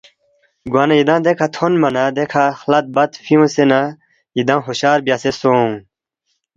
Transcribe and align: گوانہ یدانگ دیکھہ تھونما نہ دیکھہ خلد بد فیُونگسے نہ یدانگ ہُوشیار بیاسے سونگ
گوانہ 0.71 0.95
یدانگ 0.97 1.23
دیکھہ 1.25 1.47
تھونما 1.55 1.89
نہ 1.95 2.03
دیکھہ 2.17 2.43
خلد 2.59 2.85
بد 2.95 3.11
فیُونگسے 3.25 3.63
نہ 3.71 3.79
یدانگ 4.37 4.63
ہُوشیار 4.65 4.99
بیاسے 5.05 5.31
سونگ 5.39 5.71